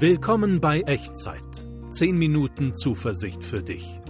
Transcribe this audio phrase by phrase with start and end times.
[0.00, 1.66] Willkommen bei Echtzeit.
[1.90, 4.00] 10 Minuten Zuversicht für dich.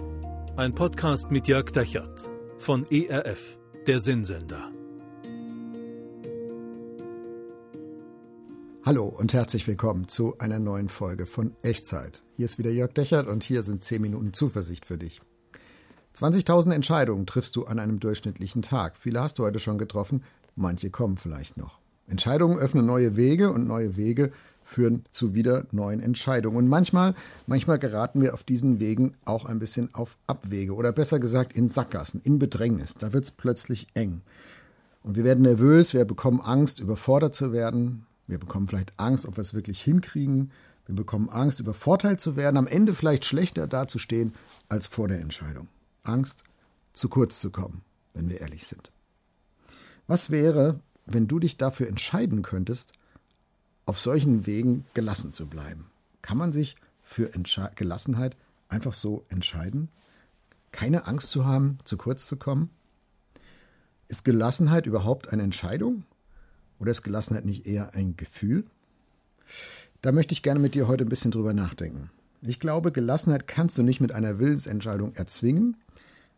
[0.55, 2.29] Ein Podcast mit Jörg Dechert
[2.59, 4.71] von ERF, der Sinnsender.
[8.85, 12.21] Hallo und herzlich willkommen zu einer neuen Folge von Echtzeit.
[12.35, 15.21] Hier ist wieder Jörg Dechert und hier sind 10 Minuten Zuversicht für dich.
[16.15, 18.95] 20.000 Entscheidungen triffst du an einem durchschnittlichen Tag.
[18.95, 20.23] Viele hast du heute schon getroffen,
[20.55, 21.79] manche kommen vielleicht noch.
[22.05, 24.31] Entscheidungen öffnen neue Wege und neue Wege
[24.69, 26.57] führen zu wieder neuen Entscheidungen.
[26.57, 27.15] Und manchmal,
[27.47, 31.69] manchmal geraten wir auf diesen Wegen auch ein bisschen auf Abwege oder besser gesagt in
[31.69, 32.93] Sackgassen, in Bedrängnis.
[32.93, 34.21] Da wird es plötzlich eng.
[35.01, 38.05] Und wir werden nervös, wir bekommen Angst, überfordert zu werden.
[38.27, 40.51] Wir bekommen vielleicht Angst, ob wir es wirklich hinkriegen.
[40.85, 44.33] Wir bekommen Angst, übervorteilt zu werden, am Ende vielleicht schlechter dazustehen
[44.69, 45.67] als vor der Entscheidung.
[46.03, 46.43] Angst,
[46.93, 47.81] zu kurz zu kommen,
[48.13, 48.91] wenn wir ehrlich sind.
[50.05, 52.93] Was wäre, wenn du dich dafür entscheiden könntest,
[53.89, 55.87] auf solchen Wegen gelassen zu bleiben?
[56.21, 58.37] Kann man sich für Entsche Gelassenheit
[58.67, 59.89] einfach so entscheiden?
[60.71, 62.69] Keine Angst zu haben, zu kurz zu kommen?
[64.07, 66.03] Ist Gelassenheit überhaupt eine Entscheidung?
[66.77, 68.63] Oder ist Gelassenheit nicht eher ein Gefühl?
[70.03, 72.11] Da möchte ich gerne mit dir heute ein bisschen drüber nachdenken.
[72.43, 75.77] Ich glaube, Gelassenheit kannst du nicht mit einer Willensentscheidung erzwingen,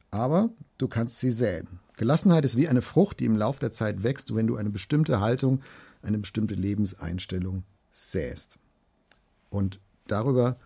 [0.09, 1.67] aber du kannst sie säen.
[1.97, 5.19] Gelassenheit ist wie eine Frucht, die im Laufe der Zeit wächst, wenn du eine bestimmte
[5.19, 5.61] Haltung
[6.01, 8.59] eine bestimmte Lebenseinstellung säst.
[9.49, 10.57] Und darüber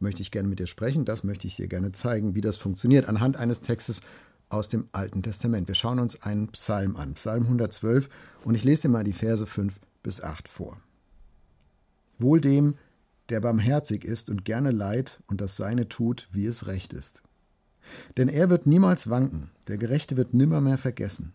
[0.00, 1.04] möchte ich gerne mit dir sprechen.
[1.04, 4.02] Das möchte ich dir gerne zeigen, wie das funktioniert, anhand eines Textes
[4.48, 5.68] aus dem Alten Testament.
[5.68, 8.08] Wir schauen uns einen Psalm an, Psalm 112,
[8.44, 10.80] und ich lese dir mal die Verse 5 bis 8 vor.
[12.18, 12.76] Wohl dem,
[13.28, 17.22] der barmherzig ist und gerne leid und das Seine tut, wie es recht ist.
[18.16, 21.32] Denn er wird niemals wanken, der Gerechte wird nimmermehr vergessen.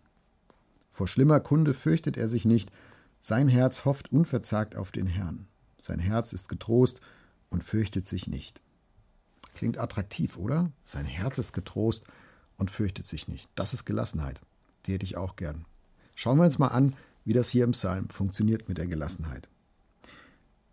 [0.91, 2.71] Vor schlimmer Kunde fürchtet er sich nicht,
[3.25, 5.47] sein Herz hofft unverzagt auf den Herrn.
[5.77, 6.99] Sein Herz ist getrost
[7.49, 8.59] und fürchtet sich nicht.
[9.55, 10.73] Klingt attraktiv, oder?
[10.83, 12.05] Sein Herz ist getrost
[12.57, 13.49] und fürchtet sich nicht.
[13.55, 14.42] Das ist Gelassenheit.
[14.86, 15.64] Die hätte ich auch gern.
[16.15, 19.48] Schauen wir uns mal an, wie das hier im Psalm funktioniert mit der Gelassenheit.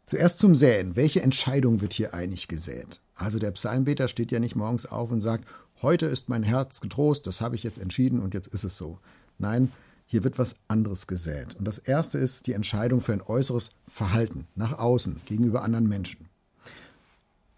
[0.07, 0.97] Zuerst zum Säen.
[0.97, 3.01] Welche Entscheidung wird hier eigentlich gesät?
[3.15, 5.49] Also der Psalmbeter steht ja nicht morgens auf und sagt,
[5.83, 8.99] heute ist mein Herz getrost, das habe ich jetzt entschieden und jetzt ist es so.
[9.39, 9.71] Nein,
[10.11, 11.55] hier wird was anderes gesät.
[11.55, 16.29] Und das erste ist die Entscheidung für ein äußeres Verhalten nach außen gegenüber anderen Menschen.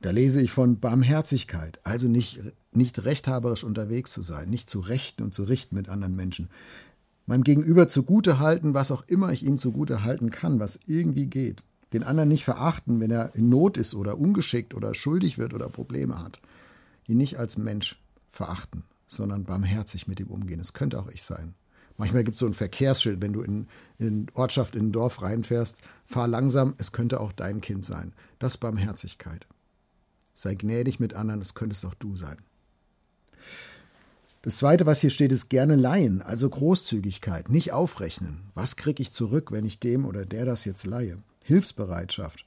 [0.03, 2.41] Da lese ich von Barmherzigkeit, also nicht,
[2.73, 6.51] nicht rechthaberisch unterwegs zu sein, nicht zu rechten und zu richten mit anderen Menschen.
[7.25, 11.63] Meinem Gegenüber zugute halten, was auch immer ich ihm zugute halten kann, was irgendwie geht.
[11.95, 15.71] Den anderen nicht verachten, wenn er in Not ist oder ungeschickt oder schuldig wird oder
[15.71, 16.39] Probleme hat.
[17.07, 17.99] Ihn nicht als Mensch
[18.31, 20.61] verachten, sondern barmherzig mit ihm umgehen.
[20.61, 21.55] Es könnte auch ich sein.
[21.97, 25.81] Manchmal gibt es so ein Verkehrsschild, wenn du in, in Ortschaft, in ein Dorf reinfährst,
[26.07, 28.13] fahr langsam, es könnte auch dein Kind sein.
[28.39, 29.47] Das Barmherzigkeit.
[30.35, 32.39] Sei gnädig mit anderen, das könntest auch du sein.
[34.43, 38.41] Das zweite, was hier steht, ist gerne leihen, also Großzügigkeit, nicht aufrechnen.
[38.55, 41.23] Was kriege ich zurück, wenn ich dem oder der das jetzt leihe?
[41.45, 42.45] Hilfsbereitschaft.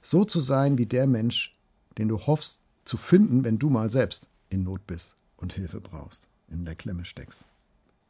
[0.00, 1.58] So zu sein wie der Mensch,
[1.98, 6.30] den du hoffst zu finden, wenn du mal selbst in Not bist und Hilfe brauchst,
[6.48, 7.46] in der Klemme steckst.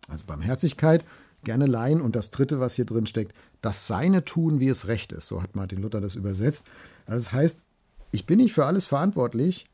[0.08, 1.04] Also Barmherzigkeit,
[1.44, 5.12] gerne leihen und das dritte, was hier drin steckt, das Seine tun, wie es recht
[5.12, 5.28] ist.
[5.28, 6.66] So hat Martin Luther das übersetzt.
[7.06, 7.64] Also das heißt,
[8.12, 9.66] ich bin nicht für alles verantwortlich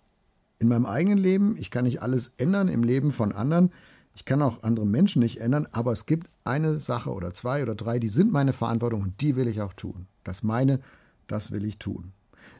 [0.59, 1.57] in meinem eigenen Leben.
[1.59, 3.73] Ich kann nicht alles ändern im Leben von anderen.
[4.15, 7.75] Ich kann auch andere Menschen nicht ändern, aber es gibt eine Sache oder zwei oder
[7.75, 10.07] drei, die sind meine Verantwortung und die will ich auch tun.
[10.25, 10.81] Das meine,
[11.27, 12.13] das will ich tun.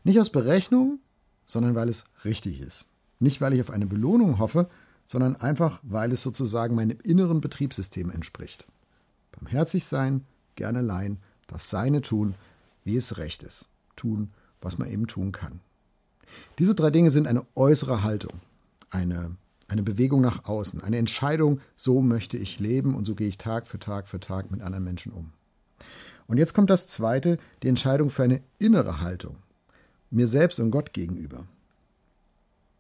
[0.05, 0.99] Nicht aus Berechnung,
[1.45, 2.89] sondern weil es richtig ist.
[3.19, 4.69] Nicht, weil ich auf eine Belohnung hoffe,
[5.13, 8.67] sondern einfach, weil es sozusagen meinem inneren Betriebssystem entspricht.
[9.33, 10.25] Barmherzig sein,
[10.57, 11.19] gerne leihen,
[11.49, 12.35] das Seine tun,
[12.83, 13.69] wie es recht ist.
[13.95, 14.31] Tun,
[14.63, 15.61] was man eben tun kann.
[16.59, 18.41] Diese drei Dinge sind eine äußere Haltung,
[18.89, 19.37] eine,
[19.69, 23.67] eine Bewegung nach außen, eine Entscheidung, so möchte ich leben und so gehe ich Tag
[23.67, 25.35] für Tag für Tag mit anderen Menschen um.
[26.27, 29.37] Und jetzt kommt das Zweite, die Entscheidung für eine innere Haltung,
[30.11, 31.47] mir selbst und Gott gegenüber.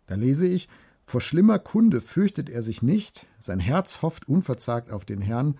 [0.06, 0.70] Da lese ich,
[1.12, 5.58] vor schlimmer Kunde fürchtet er sich nicht, sein Herz hofft unverzagt auf den Herrn,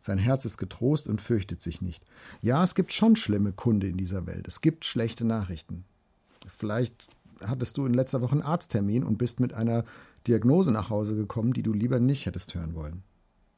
[0.00, 2.02] sein Herz ist getrost und fürchtet sich nicht.
[2.40, 5.84] Ja, es gibt schon schlimme Kunde in dieser Welt, es gibt schlechte Nachrichten.
[6.48, 7.08] Vielleicht
[7.46, 9.84] hattest du in letzter Woche einen Arzttermin und bist mit einer
[10.26, 13.02] Diagnose nach Hause gekommen, die du lieber nicht hättest hören wollen.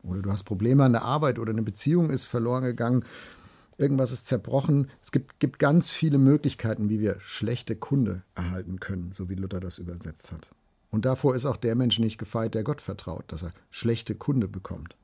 [0.03, 3.05] Oder du hast Probleme an der Arbeit oder eine Beziehung ist verloren gegangen,
[3.79, 4.91] irgendwas ist zerbrochen.
[5.01, 9.61] Es gibt, gibt ganz viele Möglichkeiten, wie wir schlechte Kunde erhalten können, so wie Luther
[9.61, 10.51] das übersetzt hat.
[10.97, 14.49] Und davor ist auch der Mensch nicht gefeit, der Gott vertraut, dass er schlechte Kunde
[14.49, 14.97] bekommt.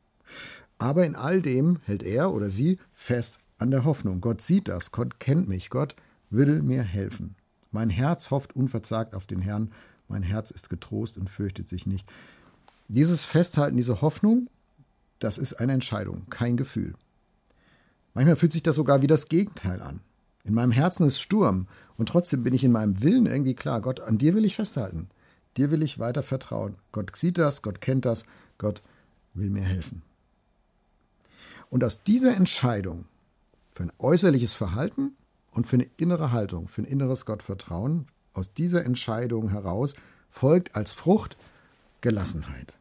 [0.79, 4.23] Aber in all dem hält er oder sie fest an der Hoffnung.
[4.23, 5.94] Gott sieht das, Gott kennt mich, Gott
[6.31, 7.35] will mir helfen.
[7.73, 9.71] Mein Herz hofft unverzagt auf den Herrn,
[10.09, 12.11] mein Herz ist getrost und fürchtet sich nicht.
[12.88, 14.49] Dieses Festhalten, diese Hoffnung,
[15.19, 16.95] das ist eine Entscheidung, kein Gefühl.
[18.15, 20.00] Manchmal fühlt sich das sogar wie das Gegenteil an.
[20.43, 21.67] In meinem Herzen ist Sturm
[21.99, 25.11] und trotzdem bin ich in meinem Willen irgendwie klar, Gott, an dir will ich festhalten.
[25.56, 26.76] Dir will ich weiter vertrauen.
[26.93, 28.26] Gott sieht das, Gott kennt das,
[28.58, 28.82] Gott
[29.34, 30.02] will mir helfen.
[31.70, 33.06] Und aus dieser Entscheidung
[33.70, 35.16] für ein äußerliches Verhalten
[35.50, 39.94] und für eine innere Haltung, für ein inneres Gottvertrauen, aus dieser Entscheidung heraus
[40.31, 41.37] folgt als Frucht
[42.00, 42.78] Gelassenheit.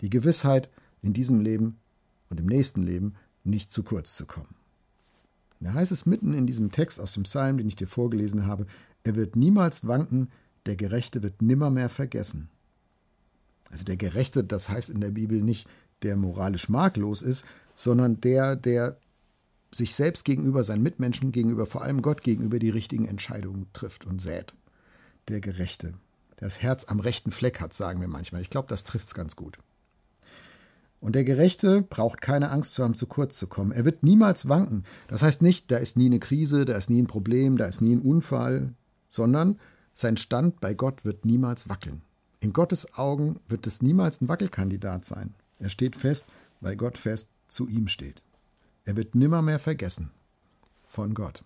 [0.00, 0.70] Die Gewissheit,
[1.02, 1.78] in diesem Leben
[2.30, 3.14] und im nächsten Leben
[3.44, 4.54] nicht zu kurz zu kommen.
[5.60, 8.66] Da heißt es mitten in diesem Text aus dem Psalm, den ich dir vorgelesen habe,
[9.04, 10.30] er wird niemals wanken,
[10.68, 12.50] der Gerechte wird nimmermehr vergessen.
[13.70, 15.66] Also der Gerechte, das heißt in der Bibel nicht,
[16.02, 18.98] der moralisch makellos ist, sondern der, der
[19.72, 24.20] sich selbst gegenüber, seinen Mitmenschen gegenüber, vor allem Gott gegenüber die richtigen Entscheidungen trifft und
[24.20, 24.54] sät.
[25.28, 25.94] Der Gerechte,
[26.38, 28.42] der das Herz am rechten Fleck hat, sagen wir manchmal.
[28.42, 29.58] Ich glaube, das trifft es ganz gut.
[31.00, 33.72] Und der Gerechte braucht keine Angst zu haben, zu kurz zu kommen.
[33.72, 34.84] Er wird niemals wanken.
[35.06, 37.80] Das heißt nicht, da ist nie eine Krise, da ist nie ein Problem, da ist
[37.80, 38.74] nie ein Unfall,
[39.08, 39.58] sondern
[39.98, 42.02] sein Stand bei Gott wird niemals wackeln.
[42.38, 45.34] In Gottes Augen wird es niemals ein Wackelkandidat sein.
[45.58, 46.26] Er steht fest,
[46.60, 48.22] weil Gott fest zu ihm steht.
[48.84, 50.12] Er wird nimmermehr vergessen
[50.84, 51.42] von Gott.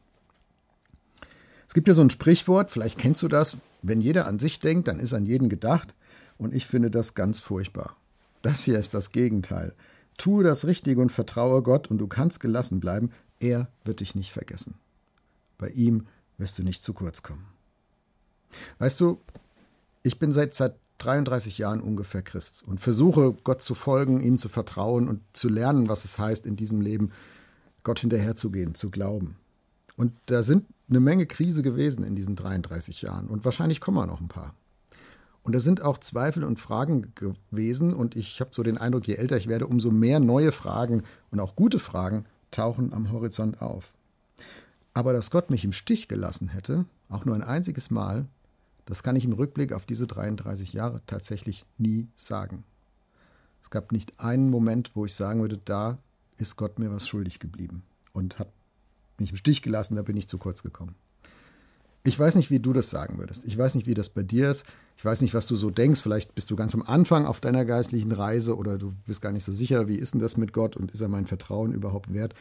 [1.66, 4.86] Es gibt ja so ein Sprichwort, vielleicht kennst du das, wenn jeder an sich denkt,
[4.86, 5.94] dann ist an jeden gedacht.
[6.36, 7.96] Und ich finde das ganz furchtbar.
[8.42, 9.72] Das hier ist das Gegenteil.
[10.18, 13.12] Tue das Richtige und vertraue Gott und du kannst gelassen bleiben.
[13.40, 14.74] Er wird dich nicht vergessen.
[15.56, 16.06] Bei ihm
[16.36, 17.46] wirst du nicht zu kurz kommen.
[18.78, 19.18] Weißt du,
[20.02, 24.48] ich bin seit, seit 33 Jahren ungefähr Christ und versuche Gott zu folgen, ihm zu
[24.48, 27.10] vertrauen und zu lernen, was es heißt, in diesem Leben
[27.82, 29.36] Gott hinterherzugehen, zu glauben.
[29.96, 34.20] Und da sind eine Menge Krise gewesen in diesen 33 Jahren und wahrscheinlich kommen noch
[34.20, 34.54] ein paar.
[35.42, 39.14] Und da sind auch Zweifel und Fragen gewesen und ich habe so den Eindruck, je
[39.14, 43.92] älter ich werde, umso mehr neue Fragen und auch gute Fragen tauchen am Horizont auf.
[44.94, 48.26] Aber dass Gott mich im Stich gelassen hätte, auch nur ein einziges Mal,
[48.86, 52.64] das kann ich im Rückblick auf diese 33 Jahre tatsächlich nie sagen.
[53.62, 55.98] Es gab nicht einen Moment, wo ich sagen würde, da
[56.36, 57.82] ist Gott mir was schuldig geblieben
[58.12, 58.48] und hat
[59.18, 60.94] mich im Stich gelassen, da bin ich zu kurz gekommen.
[62.04, 63.44] Ich weiß nicht, wie du das sagen würdest.
[63.44, 64.66] Ich weiß nicht, wie das bei dir ist.
[64.96, 66.00] Ich weiß nicht, was du so denkst.
[66.00, 69.44] Vielleicht bist du ganz am Anfang auf deiner geistlichen Reise oder du bist gar nicht
[69.44, 72.34] so sicher, wie ist denn das mit Gott und ist er mein Vertrauen überhaupt wert?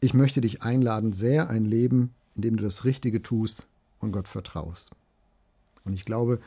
[0.00, 3.66] Ich möchte dich einladen, sehr ein Leben, in dem du das Richtige tust
[4.00, 4.90] und Gott vertraust.
[5.84, 6.40] Und ich glaube,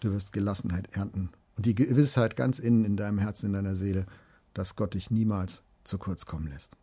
[0.00, 4.06] du wirst Gelassenheit ernten und die Gewissheit ganz innen in deinem Herzen, in deiner Seele,
[4.54, 6.76] dass Gott dich niemals zu kurz kommen lässt.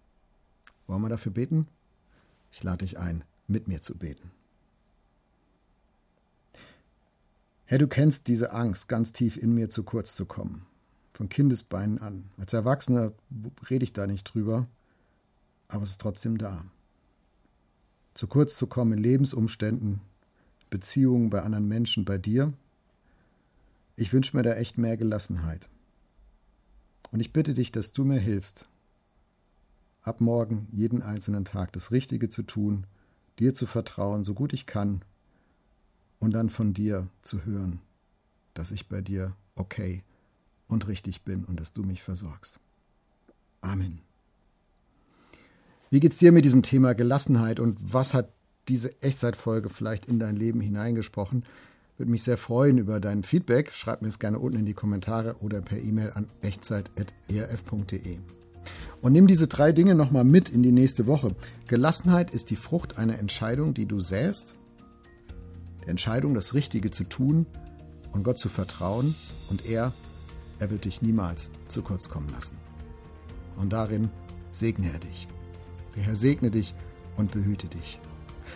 [0.87, 1.67] Wollen wir dafür beten?
[2.51, 4.31] Ich lade dich ein, mit mir zu beten.
[7.65, 10.65] Herr, du kennst diese Angst, ganz tief in mir zu kurz zu kommen.
[11.13, 12.29] Von Kindesbeinen an.
[12.37, 13.13] Als Erwachsener
[13.69, 14.67] rede ich da nicht drüber,
[15.67, 16.63] aber es ist trotzdem da.
[18.13, 20.01] Zu kurz zu kommen in Lebensumständen,
[20.69, 22.53] Beziehungen bei anderen Menschen, bei dir.
[23.95, 25.69] Ich wünsche mir da echt mehr Gelassenheit.
[27.11, 28.67] Und ich bitte dich, dass du mir hilfst,
[30.01, 32.85] ab morgen jeden einzelnen Tag das Richtige zu tun,
[33.39, 35.01] dir zu vertrauen, so gut ich kann,
[36.19, 37.79] und dann von dir zu hören,
[38.53, 40.03] dass ich bei dir okay
[40.67, 42.59] und richtig bin und dass du mich versorgst.
[43.61, 43.99] Amen.
[45.89, 48.29] Wie geht's dir mit diesem Thema Gelassenheit und was hat
[48.67, 51.43] diese Echtzeitfolge vielleicht in dein Leben hineingesprochen.
[51.97, 53.71] Würde mich sehr freuen über dein Feedback.
[53.71, 58.17] Schreib mir es gerne unten in die Kommentare oder per E-Mail an echtzeit.erf.de.
[59.01, 61.35] Und nimm diese drei Dinge nochmal mit in die nächste Woche.
[61.67, 64.55] Gelassenheit ist die Frucht einer Entscheidung, die du säst.
[65.81, 67.45] Der Entscheidung, das Richtige zu tun
[68.11, 69.15] und Gott zu vertrauen.
[69.49, 69.93] Und er,
[70.59, 72.57] er wird dich niemals zu kurz kommen lassen.
[73.57, 74.09] Und darin
[74.51, 75.27] segne er dich.
[75.95, 76.73] Der Herr segne dich
[77.15, 77.99] und behüte dich.